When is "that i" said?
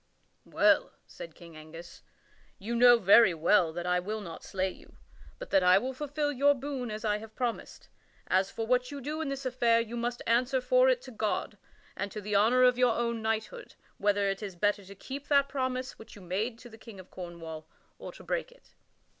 3.71-3.99, 5.51-5.77